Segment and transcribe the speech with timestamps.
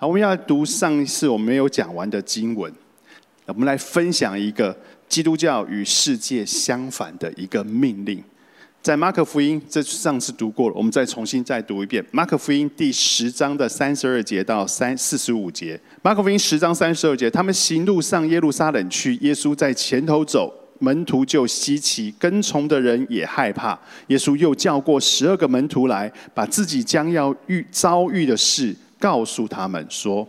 [0.00, 2.72] 好，我们要读上一次我们没有讲完的经文，
[3.46, 4.74] 我们来分享一个
[5.08, 8.22] 基督教与世界相反的一个命令。
[8.80, 12.04] 在马可福音，这上次读过了，我们再重新再读一遍。
[12.12, 15.78] 马可福音第十章的三十二节到三四十五节。
[16.00, 23.76] 马可福音十章三十二节，他们行路上耶路撒冷去，耶稣在前头走，门徒就稀奇，跟从的人也害怕。
[24.06, 28.72] 耶稣又叫过十二个门徒来，把自己将要遇遭遇的事。
[28.98, 30.26] 告诉他们说：“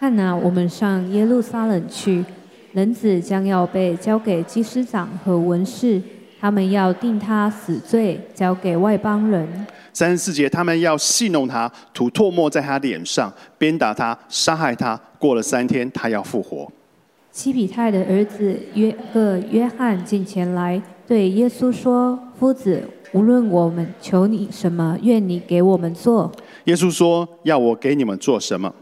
[0.00, 2.24] 看哪，我们上耶路撒冷去，
[2.72, 6.00] 人子将要被交给祭司长和文士，
[6.40, 14.98] 他们要定他死罪，交给外邦人。”三十四节，他们要戏弄他，吐唾沫在他脸上，鞭打他，杀害他。
[15.18, 16.70] 过了三天，他要复活。
[17.32, 26.30] 西比泰的儿子约个约翰进前来，对耶稣说：“夫子，无论我们求你什么，愿你给我们做。”
[26.64, 28.72] 耶稣说：“要我给你们做什么？”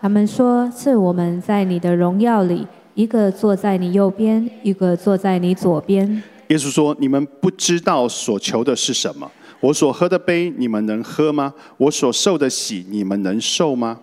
[0.00, 9.30] 他们说：“是我们在你的荣耀里，一个坐在你右边，一个坐在你左边。”耶稣说：“你们不知道所求的是什么。
[9.60, 11.52] 我所喝的杯，你们能喝吗？
[11.78, 13.98] 我所受的喜，你们能受吗？”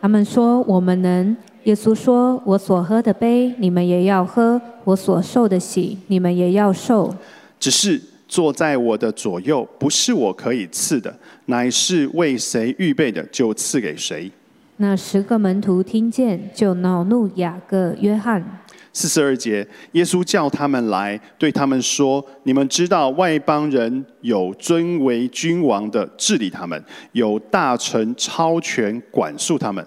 [0.00, 7.12] 他们说：“我们能。”耶稣说：“我所喝的杯，你们也要喝；我所受的喜，你们也要受。
[7.58, 11.14] 只是坐在我的左右，不是我可以赐的。”
[11.46, 14.30] 乃是为谁预备的，就赐给谁。
[14.78, 18.44] 那十个门徒听见，就恼怒雅各、约翰。
[18.92, 26.82] 四十二节，耶稣叫他们来，对他们说：“你们知道外邦人有尊为君王的治理他们，
[27.12, 29.86] 有大臣超权管束他们。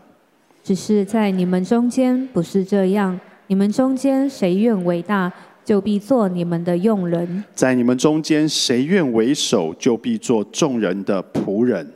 [0.63, 3.19] 只是在你们中间不是这样。
[3.47, 5.31] 你们中间谁愿为大？”
[5.69, 11.87] 就必做你们的用人，在你们中间，谁愿为首，就必做众人的仆人。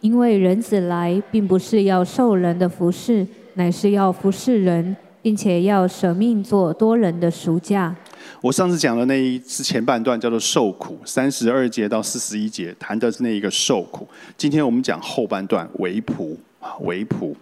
[0.00, 7.94] 因为人子来，并不是要受人的服侍，乃是要服侍人，并且要舍命做多人的赎价。
[8.40, 14.08] 我上次讲的那一次前半段叫做受苦，三十二节到四十一节谈的是那一个受苦。
[14.38, 17.34] 今天我们讲后半段为仆啊，为仆。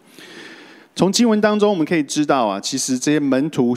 [0.97, 3.73] 从经文当中我们可以知道啊，其实这些门徒。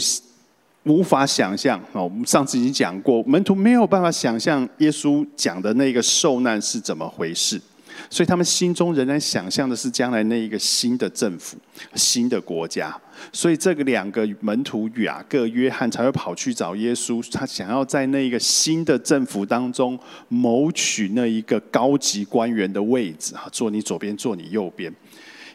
[0.83, 2.01] 无法想象啊！
[2.01, 7.61] 我们上次已经讲过，门徒没有办法想象耶稣讲的那个受难是怎么回事，
[8.09, 11.57] 所以他们心中仍然想象的是将来那一个新的政府、
[11.95, 12.95] 新的国家。
[13.33, 24.91] 所以这个两个门徒雅各、约翰才会跑去找耶稣，他想要在那一个新的政府当中谋取那一个高级官员的位置啊，坐你左边，坐你右边。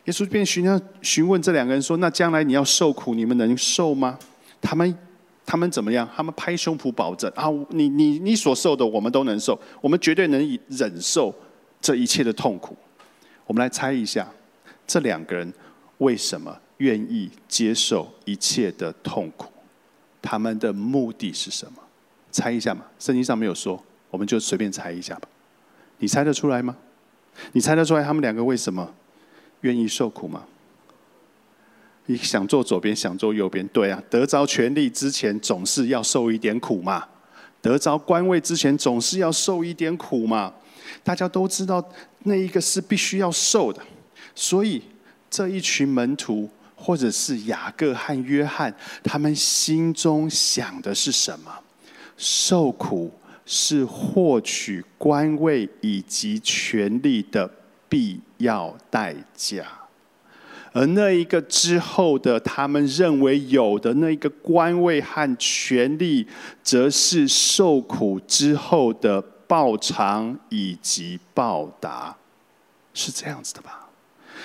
[0.05, 4.19] 耶稣便询要询问这两个人说：“那将来你要受苦，你们能受吗？”
[4.61, 4.95] 他们。
[5.47, 6.09] 他们怎么样？
[6.17, 7.49] 他们拍胸脯保证啊！
[7.71, 11.35] 你你你所受的，我们都能受，我们绝对能忍受
[11.81, 12.77] 这一切的痛苦。
[13.47, 14.27] 我们来猜一下，
[14.87, 15.53] 这两个人
[15.99, 19.53] 为什么愿意接受一切的痛苦？
[20.23, 21.79] 他们的目的是什么？
[22.31, 23.81] 猜一下嘛，圣经上没有说，
[24.11, 25.29] 我们就随便猜一下吧。
[25.99, 26.77] 你猜得出来吗？
[27.53, 28.95] 你猜得出来他们两个为什么
[29.61, 30.45] 愿意受苦吗？
[32.07, 37.03] 你想坐左边，想坐右边，对啊，得着权力之前总是要受一点苦嘛，
[37.63, 40.53] 得着官位之前总是要受一点苦嘛，
[41.03, 41.83] 大家都知道
[42.25, 43.81] 那一个是必须要受的，
[44.35, 44.83] 所以
[45.31, 51.51] 这一群门徒或者是雅各和约翰，他们心中想的是什么？
[52.19, 53.11] 受苦
[53.47, 57.51] 是获取官位以及权力的
[57.89, 59.65] 必要代价。
[60.75, 66.27] 而那一个之后的，他们认为有的那一个官位和权力，
[66.65, 72.17] 则是受苦之后的报偿以及报答，
[72.93, 73.89] 是这样子的吧？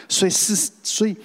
[0.07, 1.17] 所以是，所以，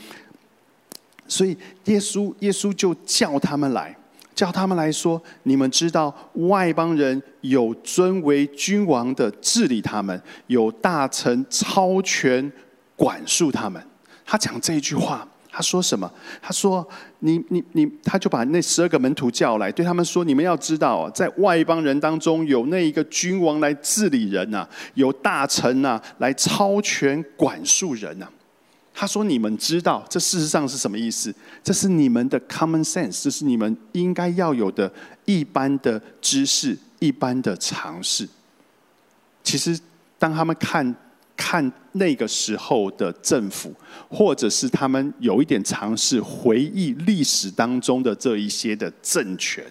[1.28, 3.94] 所以耶稣，耶稣就叫他们来，
[4.34, 6.14] 叫他们来说：你们知道
[6.48, 12.50] 外邦人有尊为君王的治理他们，有大臣超权
[12.96, 13.86] 管束他们。
[14.24, 16.10] 他讲这一句话，他说什么？
[16.42, 16.84] 他说
[17.20, 28.26] ：“你你你，他就把那十二个门徒叫来，对他们说：‘你们要知道，在外邦人当中有那一个君王来治理人呐，有大臣呐来超权管束人呐。’
[28.92, 31.32] 他说：‘你们知道，这事实上是什么意思？
[31.62, 34.92] 这是你们的 common sense，这是你们应该要有的
[35.24, 38.28] 一般的知识、一般的常识。’
[39.44, 39.78] 其实，
[40.18, 40.92] 当他们看。”
[41.36, 43.72] 看那个时候的政府，
[44.08, 49.64] 或者是他们有一点尝试回忆历史当中的这一些的政权，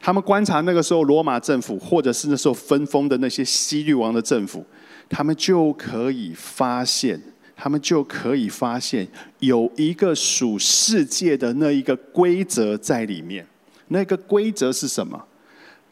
[0.00, 4.64] 他们观察那个时候罗马政府，或者是那时候分封的那些西律王的政府，
[5.08, 7.20] 他们就可以发现，
[7.56, 9.06] 他们就可以发现
[9.40, 13.46] 有一个属世界的那一个规则在里面。
[13.88, 15.22] 那个规则是什么？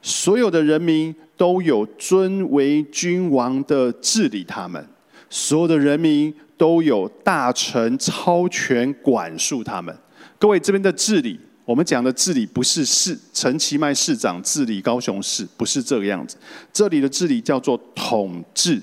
[0.02, 4.86] 所有的人民都有尊为君王的治理他们，
[5.30, 9.96] 所有的人民都有大臣超权管束他们。
[10.38, 16.36] 各位这边的治理，我们讲的治理不是市陈其迈市长治理高雄市，不是这个样子。
[16.70, 18.78] 这里的治理叫做统治，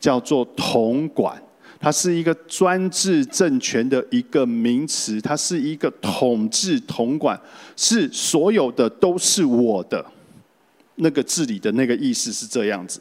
[0.00, 1.40] 叫做统管。
[1.78, 7.40] 它是一个专制政权的一个名词，它是一个统治统管，
[7.76, 10.04] 是所有的都是我的
[10.96, 13.00] 那个治理的那个意思是这样子。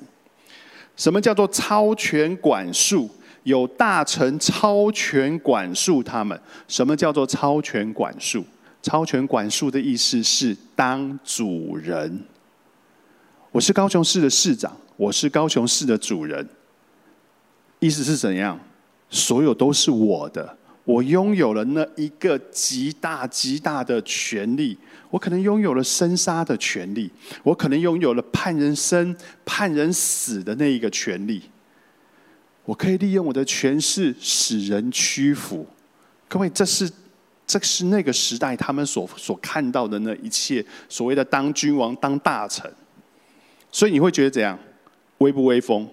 [0.95, 3.09] 什么叫做超权管束？
[3.43, 6.39] 有大臣超权管束他们。
[6.67, 8.45] 什么叫做超权管束？
[8.81, 12.23] 超权管束的意思是当主人。
[13.51, 16.47] 我是高雄市的市长，我是高雄市的主人。
[17.79, 18.59] 意思是怎样？
[19.09, 24.77] 所有都是我的，我拥有了那一个极大极大的权利。
[25.09, 27.09] 我可能拥有了生杀的权利，
[27.43, 29.15] 我可能拥有了判人生、
[29.45, 31.43] 判人死的那一个权利。
[32.65, 35.67] 我可以利用我的权势使人屈服。
[36.27, 36.89] 各位，这是
[37.45, 42.71] 这是那个时代他们所所看到的那一切所谓的当君王、当大臣。
[43.71, 44.57] 所以你会觉得怎样？
[45.19, 45.87] 威不威风？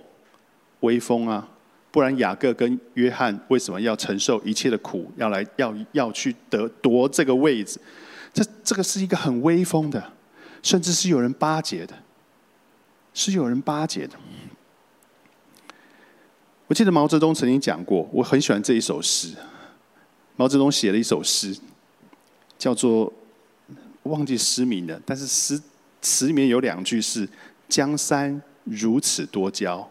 [0.80, 1.46] 威风啊！
[1.90, 7.80] 不然雅各跟约翰为什么要承受一切的苦，要来要要去得夺这个位置？
[8.32, 10.12] 这这个是一个很威风的，
[10.62, 11.94] 甚至是有人巴结的，
[13.12, 14.16] 是有人巴结的。
[16.68, 19.34] 我记得毛泽东曾经讲过，我很喜欢这一首诗。
[20.36, 21.56] 毛泽东写了一首诗，
[22.56, 23.12] 叫做
[24.04, 25.60] 忘记诗名了，但是诗
[26.00, 27.28] 词里面有两句是
[27.68, 29.90] “江山如此多娇”。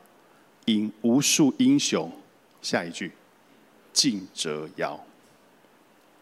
[0.69, 2.11] 引无数英雄，
[2.61, 3.11] 下一句，
[3.91, 5.03] 尽折腰。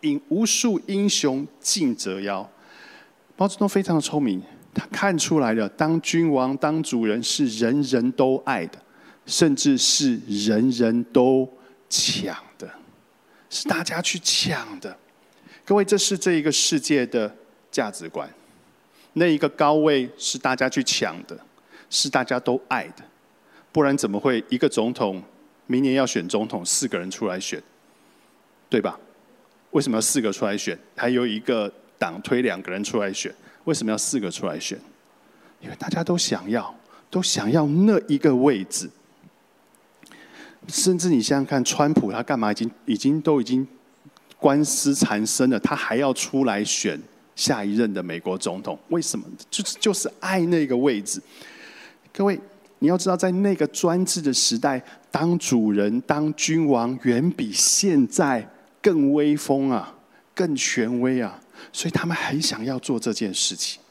[0.01, 2.49] 引无数英雄尽折腰。
[3.35, 4.41] 毛泽东非常的聪明，
[4.73, 8.81] 他看出来了，当君王、当主人是人人都爱的，
[9.25, 11.47] 甚至是人人都
[11.89, 12.69] 抢的，
[13.49, 14.97] 是大家去抢的。
[15.65, 17.35] 各位，这是这一个世界的
[17.69, 18.29] 价值观。
[19.13, 21.37] 那一个高位是大家去抢的，
[21.89, 23.03] 是大家都爱的。
[23.77, 25.21] 不然怎么会一个总统
[25.67, 27.61] 明年要选总统，四个人出来选，
[28.67, 28.99] 对吧？
[29.69, 30.75] 为什么要四个出来选？
[30.95, 33.31] 还有一个党推两个人出来选，
[33.65, 34.75] 为什么要四个出来选？
[35.61, 36.75] 因为大家都想要，
[37.11, 38.89] 都想要那一个位置。
[40.67, 42.51] 甚至你想想看，川普他干嘛？
[42.51, 43.67] 已经已经都已经
[44.39, 46.99] 官司缠身了，他还要出来选
[47.35, 48.79] 下一任的美国总统？
[48.87, 49.23] 为什么？
[49.51, 51.21] 就是就是爱那个位置，
[52.11, 52.39] 各位。
[52.79, 58.47] 你要知道，在那个专制的时代，当主人、当君王，远比现在
[58.81, 59.95] 更威风啊，
[60.35, 61.39] 更权威啊。
[61.73, 63.81] 所以他们很想要做这件事情。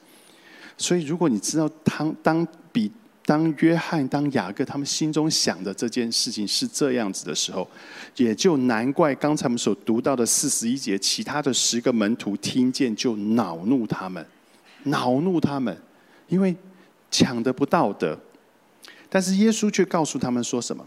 [0.79, 2.93] 所以，如果你知道当当比
[3.25, 7.69] 当约翰、当雅各他们心中想的这件事情是这样子的时候，
[8.15, 14.25] 也就难怪刚才我们所读到的四十一节，其他的十个门徒听见就恼怒他们，
[14.85, 15.77] 恼怒他们，
[16.29, 16.55] 因为
[17.11, 18.17] 抢得不道德。
[19.17, 20.87] 但是耶稣却告诉他们说什么？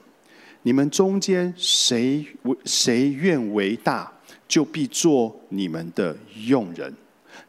[0.62, 4.14] 你们中间谁为谁愿为大，
[4.48, 6.16] 就必做你们的
[6.46, 6.94] 用人；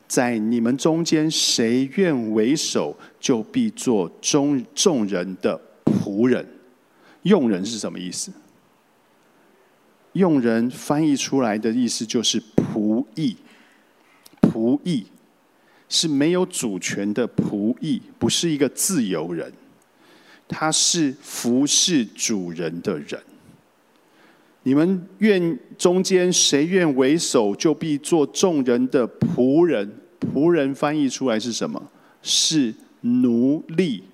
[0.09, 6.49] 在你们中间谁愿为首，就必做众众人的仆人。
[7.25, 8.33] 用人是什么意思？
[10.15, 13.37] 用人翻译出来的意思就是仆役。
[14.41, 15.05] 仆役
[15.91, 19.53] 是没有主权的仆役，不是一个自由人。
[20.51, 23.19] 他是服侍主人的人。
[24.65, 29.91] 你们愿中间谁愿为首，就必做众人的仆人。
[30.21, 31.81] 仆人翻译出来是什么？
[32.21, 34.05] 是奴隶，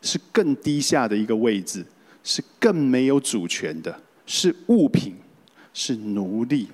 [0.00, 1.86] 是更低下的一个位置，
[2.24, 5.14] 是更没有主权的，是物品，
[5.72, 6.66] 是奴隶。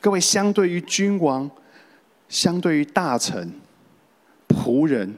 [0.00, 1.48] 各位，相对于君王，
[2.28, 3.52] 相对于大臣，
[4.48, 5.14] 仆人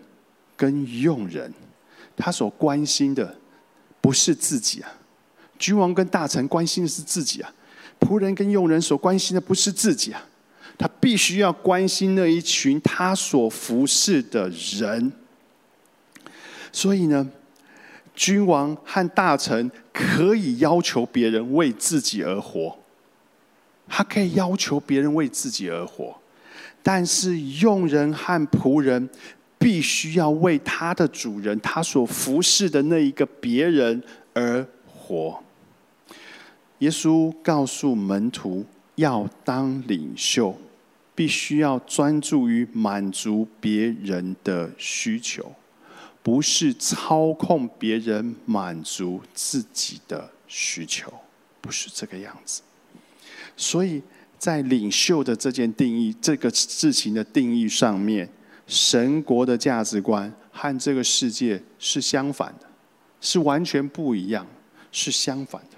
[0.55, 1.51] 跟佣人。
[2.21, 3.35] 他所关心的
[4.03, 4.93] 不是自己啊，
[5.59, 7.51] 君王跟大臣关心的是自己啊，
[7.99, 10.23] 仆人跟佣人所关心的不是自己啊，
[10.77, 15.11] 他必须要关心那一群他所服侍的人。
[16.71, 17.27] 所以呢，
[18.15, 22.79] 君王和大臣可以要求别人为自己而活，
[23.89, 26.17] 他可以要求别人为自己而活，
[26.83, 29.09] 但是佣人和仆人。
[29.61, 34.03] 必须要为他的主人，他所服侍的那一个别人
[34.33, 35.39] 而活。
[36.79, 38.65] 耶稣告诉门徒，
[38.95, 40.59] 要当领袖，
[41.15, 45.53] 必须要专注于满足别人的需求，
[46.23, 51.13] 不是操控别人满足自己的需求，
[51.61, 52.63] 不是这个样子。
[53.59, 54.03] 所以
[54.39, 58.27] 在领袖的这件定义、这个事情的定义上面，
[58.71, 62.67] 神国的价值观和这个世界是相反的，
[63.21, 64.47] 是完全不一样，
[64.93, 65.77] 是相反的。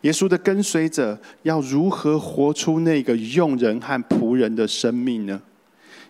[0.00, 5.40] 耶稣的跟随者要如何活出那个用人和仆人的生命呢？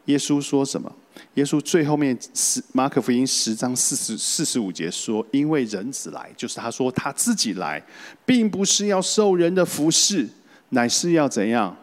[0.04, 0.92] 耶稣说什么？
[1.34, 7.84] 耶稣最后面十马可福音十章四十四十五节说：“因为人子来，就是他说他自己来，
[8.24, 10.28] 并不是要受人的服侍，
[10.68, 11.76] 乃是要怎样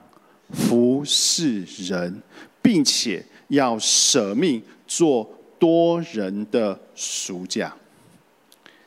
[0.54, 2.22] 服侍人，
[2.62, 7.74] 并且要舍命做多人的赎价。”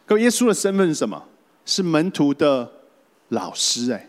[0.05, 1.25] 各位，耶稣的身份是什么？
[1.65, 2.71] 是门徒的。
[3.31, 4.07] 老师哎，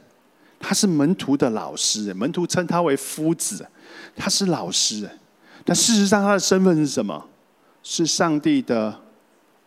[0.60, 3.66] 他是门徒的老师，门徒称他为夫子，
[4.14, 5.18] 他是老师哎。
[5.64, 7.30] 但事实上，他的身份是什么？
[7.82, 9.00] 是上帝的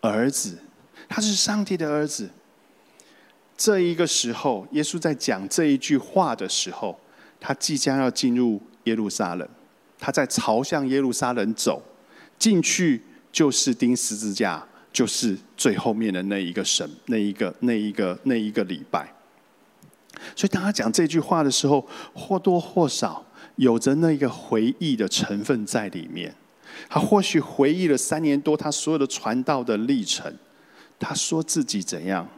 [0.03, 0.59] 儿子，
[1.09, 2.29] 他是上帝的儿子。
[3.57, 7.01] 这一个时候，耶稣在讲这一句话的时候，
[7.41, 9.49] 他即将要进入耶路撒冷，
[9.99, 11.83] 他在朝向耶路撒冷走，
[12.39, 13.03] 进去
[13.33, 19.13] 就是钉十字架，就是最后面的那一个神，那一个那一个那一个礼拜。
[20.35, 23.25] 所以，当他讲这句话的时候，或多或少
[23.57, 26.35] 有着那一个回忆的成分在里面。
[26.89, 30.33] 他或许回忆了三年多他所有的传道的历程。
[30.99, 32.29] 他说自己怎样，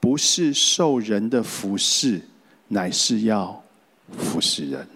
[0.00, 2.20] 不是受人的服侍，
[2.68, 3.62] 乃是要
[4.16, 4.86] 服侍人。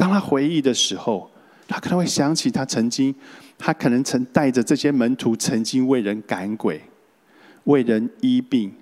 [0.00, 1.30] 当他回忆的时候，
[1.68, 3.14] 他可能会想起他曾经，
[3.58, 6.80] 他可能曾带着这些门徒，曾经为人赶鬼，
[7.64, 8.72] 为人医病。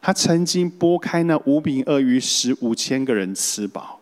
[0.00, 3.98] 他曾经拨开那五饼鳄鱼，使五千个人吃饱；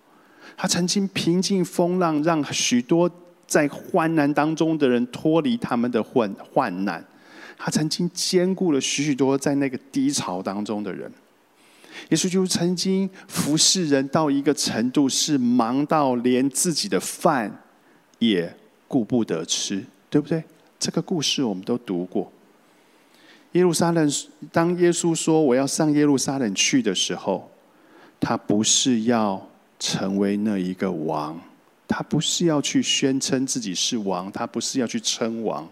[0.59, 3.11] 他曾经平静风浪，让许多
[3.47, 7.01] 在患难当中的人脱离他们的患患难；
[7.57, 11.11] 他曾经兼顾了许许多在那个低潮当中的人。
[12.11, 17.63] 耶稣就曾经服侍人到一个程度，是忙到连自己的饭
[18.19, 18.55] 也
[18.87, 20.43] 顾不得吃，对不对？
[20.79, 22.33] 这个故事我们都读过。
[23.53, 24.11] 耶路撒冷，
[24.53, 27.51] 当耶稣说我要上耶路撒冷去的时候，
[28.21, 31.41] 他不是要成为那一个王，
[31.87, 35.69] 他不是要去宣称自己是王，他不是要去称王，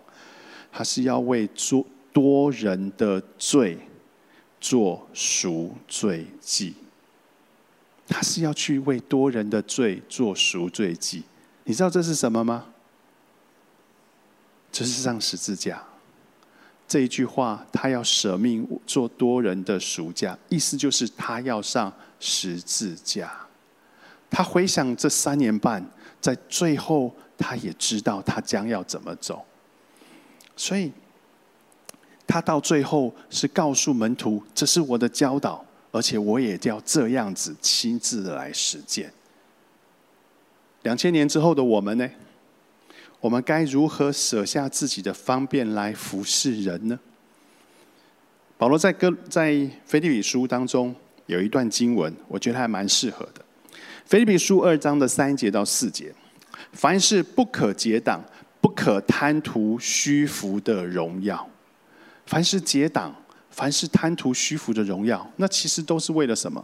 [0.73, 3.79] 他是要为做多人的罪
[4.67, 6.75] 做赎罪祭。
[8.09, 11.23] 他是要去为多人的罪做赎罪祭。
[11.63, 12.67] 你知道这是什么吗？
[14.73, 15.81] 这是上十字架。
[16.89, 23.33] 这一句话，他要舍命做多人的赎价，意思就是他要上十字架。
[24.29, 25.89] 他回想这三年半，
[26.21, 29.47] 在最后，他也知道他将要怎么走。
[30.57, 30.91] 所以，
[32.27, 39.13] 他到最后是告诉门徒：“这是我的教导，而且我也要这样子亲自来实践。”
[40.83, 42.09] 两千年之后的我们呢？
[43.21, 46.99] 我们该如何舍下自己的方便来服侍人呢？
[48.59, 50.95] 保罗在哥在腓立比书当中
[51.27, 53.45] 有一段经文，我觉得还蛮适合的。
[54.05, 56.15] 腓立比书二章的三节到四节，
[56.73, 58.23] 凡是不可结党、
[58.61, 61.49] 不可贪图虚浮的荣耀，
[62.27, 63.15] 凡是结党、
[63.51, 66.63] 凡是贪图虚浮的荣耀，那其实都是为了什么？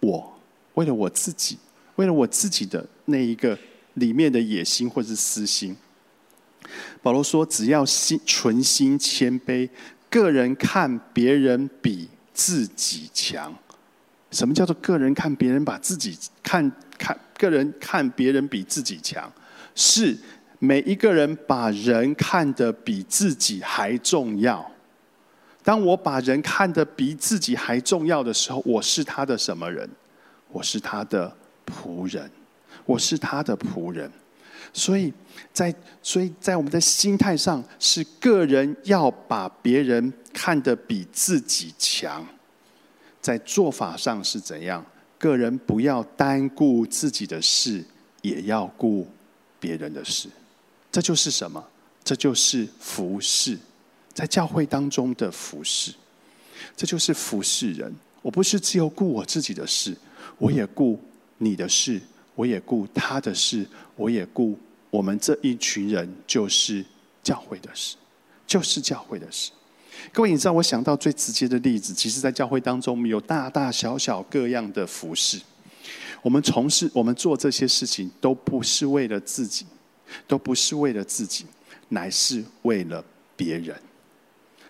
[0.00, 0.38] 我
[0.74, 1.58] 为了我自己，
[1.96, 3.58] 为了我自己的那一个。
[3.94, 5.76] 里面的野心或者是私心，
[7.00, 9.70] 保罗说：“只要心存心谦卑，
[10.10, 13.56] 个人看别人比自己强。
[14.32, 16.68] 什么叫做个人看别人把自己看
[16.98, 17.16] 看？
[17.38, 19.32] 个人看别人比自己强，
[19.76, 20.18] 是
[20.58, 24.70] 每一个人把人看得比自己还重要。
[25.62, 29.88] 当我把人看得比自己还重要的时候，我是他的什么人？
[30.48, 32.30] 我是他的仆人。”
[32.86, 34.10] 我是他的仆人，
[34.70, 35.10] 所以
[35.54, 42.22] 在所以在我们的心态上，是个人要把别人看得比自己强；
[43.22, 44.84] 在做法上是怎样？
[45.16, 47.82] 个人不要单顾自己的事，
[48.20, 49.08] 也要顾
[49.58, 50.28] 别人的事。
[50.94, 51.60] 这就是什么？
[52.04, 53.58] 这就是服侍，
[54.12, 55.92] 在教会当中的服侍。
[56.76, 57.92] 这就是服侍人。
[58.22, 59.92] 我不是只有顾我自己的事，
[60.38, 61.00] 我也顾
[61.38, 62.00] 你的事。
[62.36, 64.56] 我也顾他的事，我也顾
[64.88, 66.84] 我们这一群人，就是
[67.24, 67.96] 教会的事，
[68.46, 69.50] 就是教会的事。
[70.12, 75.40] 各位，你知道我想到最直接的例子，其实，在教会当中，我们有大大小小各样的服饰。
[76.22, 79.66] 我们从事、我们做这些事情，都不是为了自己，
[80.26, 81.46] 都不是为了自己，
[81.88, 83.04] 乃是为了
[83.36, 83.74] 别人。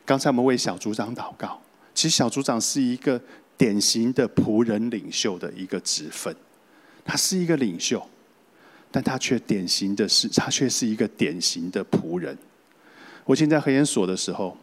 [0.05, 1.61] 刚才我们为小组长祷告，
[1.95, 3.21] 其实小组长是一个
[3.57, 6.35] 典型的仆人领袖的一个职分，
[7.05, 8.07] 他是一个领袖，
[8.91, 12.37] 但他却典型的是，他却是一个典型的仆人。
[13.25, 14.57] 我以前在核研所的时候，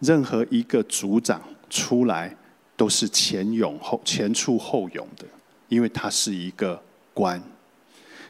[0.00, 2.36] 任何一个组长出来，
[2.76, 5.26] 都是前勇后前出后勇的。
[5.68, 6.80] 因为他是一个
[7.12, 7.42] 官，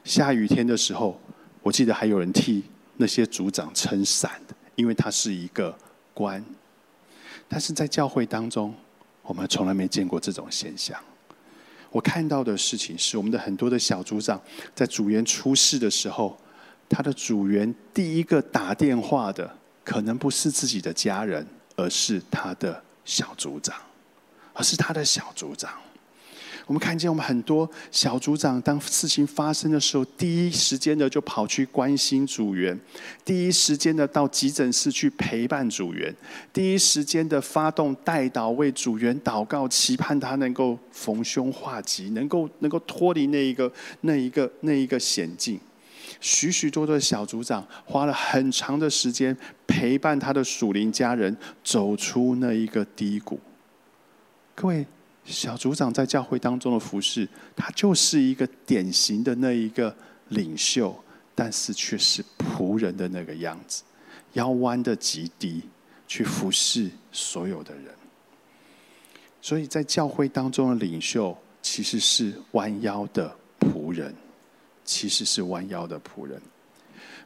[0.04, 1.20] 下雨天的时候，
[1.64, 2.62] 我记得还有人替
[2.98, 5.74] 那些组长撑伞的，因为他是一个
[6.12, 6.44] 官。
[7.48, 8.74] 但是在教会当中，
[9.22, 11.00] 我们从来没见过这种现象。
[11.90, 14.38] 我看到的事情是，我们的很多的小组长
[14.74, 16.38] 在组员出事的时候，
[16.86, 19.50] 他的组员第一个打电话的，
[19.82, 23.74] 可能不是自己的家人，而是他的小组长，
[24.52, 25.72] 而是他的小组长。
[26.66, 32.78] 我们看见我们很多小组长，当事情发生的时候，第一时间的就跑去关心组员，
[33.22, 36.14] 第一时间的到急诊室去陪伴组员，
[36.54, 45.60] 第一时间的发动代祷为组员祷告，期盼他能够逢凶化吉，能够能够脱离那一个那一个那一个险境。
[46.20, 53.38] 许许多多的小组长花了很长的时间陪伴他的属灵家人走出那一个低谷。
[54.54, 54.86] 各位。
[55.24, 57.26] 小组长在教会当中的服饰，
[57.56, 59.94] 他就是一个典型的那一个
[60.28, 60.94] 领袖，
[61.34, 63.82] 但是却是仆人的那个样子，
[64.34, 65.62] 腰弯的极低，
[66.06, 67.84] 去服侍所有的人。
[69.40, 74.14] 所以在教会当中的领袖，其实是弯腰的仆人，
[74.84, 76.40] 其实是弯腰的仆人。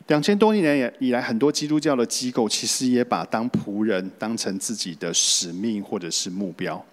[0.07, 6.85] 两千多年以来，很多基督教的机构其实也把当仆人当成自己的使命或者是目标。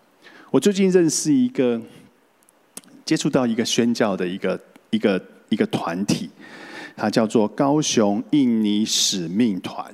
[0.55, 1.81] 我最近认识一个，
[3.03, 4.57] 接触到一个宣教的一个
[4.89, 6.29] 一个一个团体，
[6.95, 9.93] 它叫做高雄印尼使命团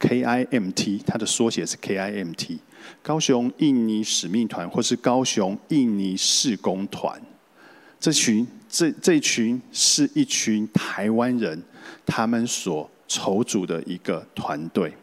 [0.00, 2.58] （KIMT），它的缩写是 KIMT，
[3.02, 7.20] 高雄印尼使命团或是高雄印尼事工团。
[8.00, 11.62] 这群这这群是一群台湾人，
[12.06, 14.94] 他们所筹组的一个团队。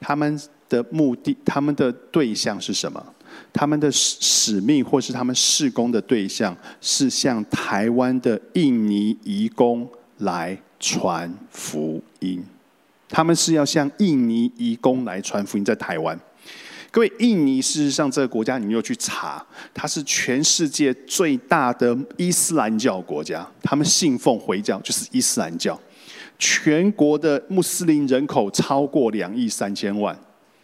[0.00, 3.13] 他们的目的，他们的对象是什么？
[3.52, 12.44] 他们的使使命，或是他们事工的对象，是向台湾的印尼移工来传福音。
[13.08, 16.18] 他们是要向印尼移工来传福音，在台湾。
[16.90, 23.44] 各位，印尼事实上这个国家，你又去查，它是全世界最大的伊斯兰教国家。
[23.62, 25.80] 他们信奉回教，就是伊斯兰教。
[26.38, 30.16] 全国的穆斯林人口超过两亿三千万，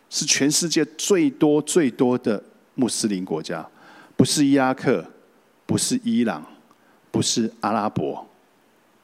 [0.08, 2.42] 是全世界最多最多的。
[2.80, 3.68] 穆斯林国家，
[4.16, 5.04] 不是伊拉克，
[5.66, 6.42] 不是伊朗，
[7.10, 8.26] 不是阿拉伯，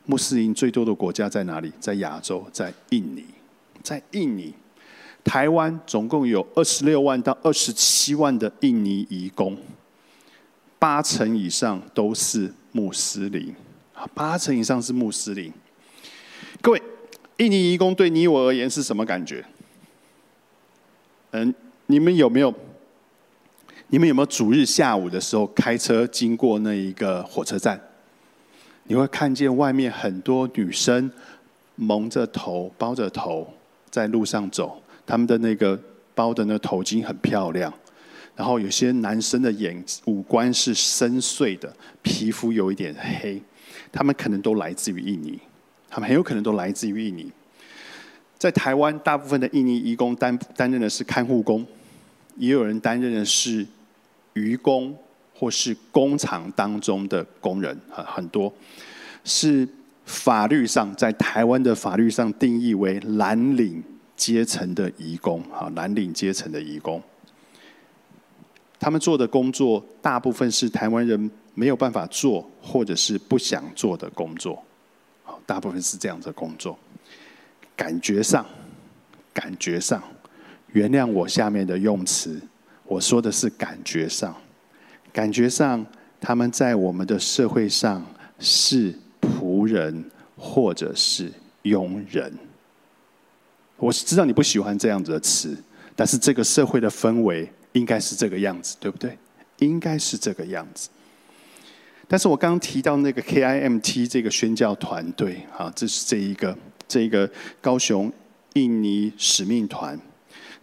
[0.07, 1.71] 穆斯林最多的国家在哪里？
[1.79, 3.23] 在亚洲，在印尼，
[3.83, 4.55] 在印尼。
[5.23, 9.59] 台湾总共有二十六万到二十七万的印尼移工，
[10.79, 13.55] 八成以上都是穆斯林，
[14.15, 15.53] 八成以上是穆斯林。
[16.63, 16.83] 各位，
[17.37, 19.45] 印尼移工对你我而言是什么感觉？
[21.33, 21.55] 嗯，
[21.89, 22.55] 你们有没有？
[23.89, 27.81] 你们有没有主日下午的时候开车经过那一个火车站？
[28.89, 31.09] 你会看见外面很多女生
[31.77, 33.49] 蒙着头、包着头
[33.89, 35.81] 在路上走，他们的那个
[36.17, 37.73] 包的那头巾很漂亮。
[38.35, 41.73] 然后有些男生的眼五官是深邃的，
[42.03, 43.41] 皮肤有一点黑，
[43.93, 45.39] 他们可能都来自于印尼，
[45.89, 47.31] 他们很有可能都来自于印尼。
[48.37, 51.65] 在台湾，大部分的印尼移工担担任的是看护工，
[52.37, 53.67] 也有人担任的是。
[54.39, 54.95] 愚工
[55.33, 58.53] 或是工厂当中的工人，很很多
[59.25, 59.67] 是
[60.05, 63.83] 法律上在台湾的法律上定义为蓝领
[64.15, 67.03] 阶层的移工，哈，蓝领阶层的移工，
[68.79, 74.63] 他们做的工作大部分是台湾人没有办法做或者是不想做的工作，
[75.25, 76.79] 好，大部分是这样的工作，
[77.75, 78.45] 感觉上，
[79.33, 80.03] 感觉上，
[80.77, 82.39] 原谅我下面的用词。
[82.85, 84.37] 我说的是感觉上，
[85.11, 85.85] 感觉上
[86.21, 88.05] 他们在我们的社会上
[88.39, 90.05] 是仆人
[90.37, 92.31] 或者是佣人。
[93.79, 95.57] 我知道你不喜欢这样子的词，
[95.97, 99.17] 但是这个社会的氛围应该是这个样子，对不对？
[99.61, 100.91] 应该是这个样子。
[102.07, 106.55] 但是我刚刚提到那个 KIMT 这个宣教团队啊，这是这一个
[106.87, 107.29] 这一个
[107.63, 108.13] 高雄
[108.53, 109.99] 印尼使命团。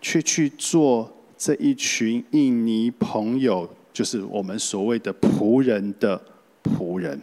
[0.03, 6.21] 却去做这一群印尼朋友，就是我们所谓的仆人的
[6.61, 7.19] 仆人。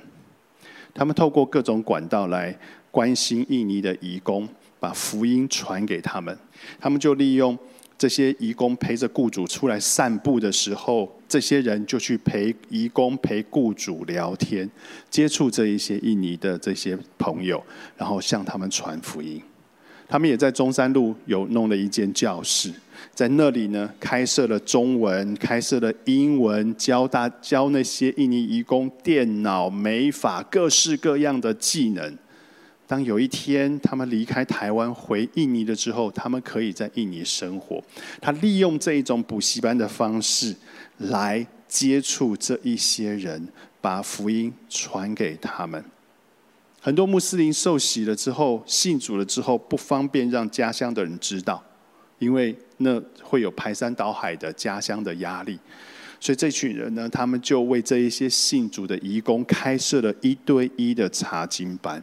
[0.94, 2.58] 他们透过各种管道来
[2.90, 4.48] 关心印尼的移工，
[4.80, 6.36] 把福音传给他们。
[6.80, 7.56] 他们就利用
[7.98, 14.68] 这些移工陪着雇主出来散步的时候，这些人就去陪移工、陪雇主聊天，
[15.10, 17.62] 接触这一些印尼的这些朋友，
[17.98, 19.40] 然后向他们传福音。
[20.10, 22.72] 他们也在中山路有弄了一间教室，
[23.14, 32.18] 在那里呢开设了中文，开设了英文，教大教那些印尼移工电脑、美法各式各样的技能。
[32.88, 37.80] 当有一天他们离开台湾回印尼的之后，他们可以在印尼生活。
[38.20, 40.52] 他利用这一种补习班的方式
[40.98, 43.46] 来接触这一些人，
[43.80, 45.84] 把福音传给他们。
[46.80, 51.62] 很多穆斯林受洗了之后，信主了之后，不方便让家乡的人知道，
[52.18, 55.58] 因为那会有排山倒海的家乡的压力。
[56.18, 62.02] 所以这群人呢，他们就为这一些信主的移工开设了一对一的查经班。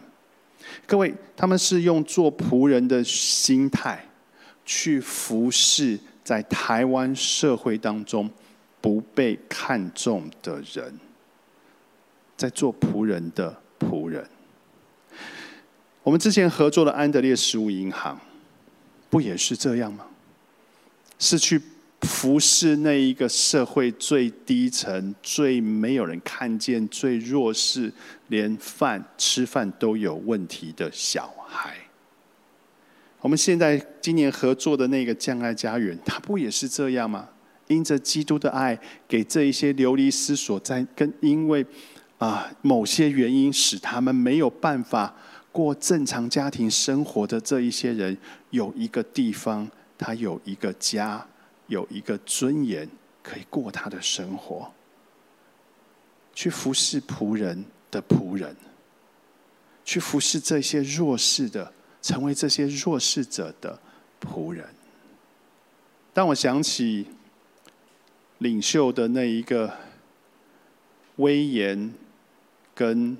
[0.85, 4.03] 各位，他们是用做仆人的心态
[4.63, 8.29] 去服侍在台湾社会当中
[8.79, 10.99] 不被看重的人，
[12.35, 14.27] 在做仆人的仆人。
[16.07, 18.17] 我们之前合作的安德烈食物银行，
[19.09, 20.05] 不也是这样吗？
[21.19, 21.61] 是去
[22.03, 27.91] 服侍那一个社会最低层、最没有人看见、最弱势、
[28.29, 31.75] 连饭吃饭都有问题的小孩。
[33.19, 37.27] 我们现在今年合作的那个将爱家园，它不也是这样吗？
[37.67, 41.65] 因着基督的爱，给这一些流离失所在，跟因为
[42.17, 45.13] 啊某些原因使他们没有办法。
[45.57, 48.15] 过正常家庭生活的这一些人，
[48.51, 49.67] 有一个地方，
[49.97, 51.25] 他有一个家，
[51.65, 52.87] 有一个尊严，
[53.23, 54.71] 可以过他的生活，
[56.35, 58.55] 去服侍仆人的仆人，
[59.83, 63.79] 去服侍这些弱势的，成为这些弱势者的
[64.21, 64.63] 仆人。
[66.13, 67.07] 当我想起
[68.37, 69.73] 领袖的那一个
[71.15, 71.91] 威严
[72.75, 73.17] 跟。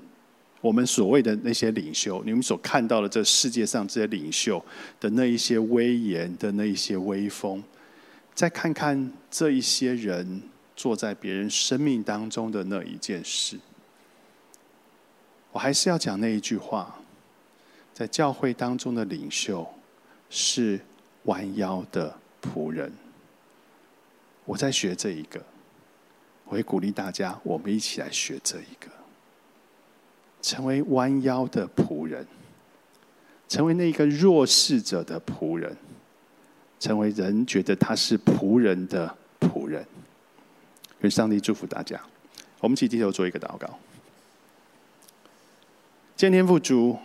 [0.60, 4.64] 我们所谓的那些领袖，你们所看到的这世界上这些领袖
[4.98, 7.62] 的那一些威严的那一些威风，
[8.34, 10.42] 再看看这一些人
[10.74, 13.56] 坐在别人生命当中的那一件事，
[15.52, 16.98] 我还是要讲那一句话：
[17.94, 19.64] 在教会当中的领袖
[20.28, 20.80] 是
[21.24, 22.92] 弯腰的仆人。
[24.44, 25.40] 我在学这一个，
[26.46, 28.97] 我会鼓励大家，我们一起来学这一个。
[30.40, 32.26] 成为弯腰的仆人，
[33.48, 35.76] 成为那个弱势者的仆人，
[36.78, 39.84] 成为人觉得他是仆人的仆人。
[41.00, 42.00] 愿上帝祝福大家。
[42.60, 43.78] 我们起低头做一个祷告。
[46.16, 46.96] 见天父主，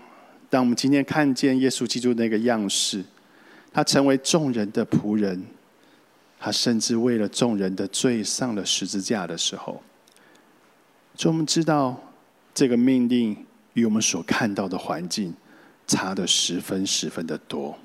[0.49, 3.03] 当我们今天看见耶稣基督那个样式，
[3.71, 5.43] 他成为众人的仆人，
[6.39, 9.81] 他甚至为了众人的罪上了十字架的时候，
[11.15, 11.99] 就我们知道。
[12.53, 13.35] 这个命令
[13.73, 15.33] 与我们所看到的环境
[15.87, 17.77] 差的十分十分的多，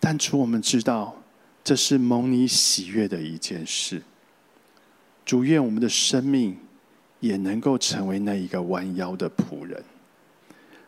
[0.00, 1.16] 但主我们知道
[1.62, 4.02] 这是蒙你喜悦的一件事。
[5.24, 6.56] 主愿我们的生命
[7.20, 9.84] 也能够成为那一个弯腰的仆人，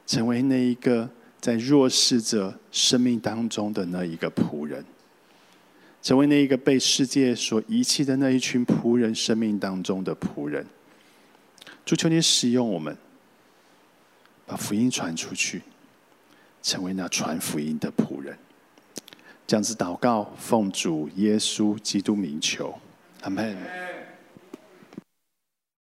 [0.07, 1.09] 成为那一个
[1.41, 4.85] 在弱势者生命当中的那一个仆人，
[6.03, 10.67] 成为那一个被世界所遗弃的那一群仆人生命当中的仆人。
[11.85, 12.97] 主求你使用我们，
[14.47, 15.63] 把福音传出去，
[16.63, 18.39] 成为那传福音的仆人。
[19.47, 22.79] 这样子祷告，奉主耶稣基督名求，
[23.23, 23.57] 阿门。